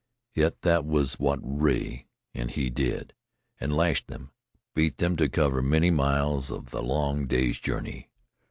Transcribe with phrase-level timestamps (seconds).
[0.33, 3.13] Yet that was what Rea and he did,
[3.59, 4.31] and lashed them,
[4.73, 8.09] beat them to cover many miles in the long day's journey.